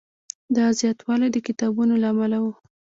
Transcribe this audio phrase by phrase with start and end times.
[0.55, 2.45] دا زیاتوالی د کتابونو له امله و.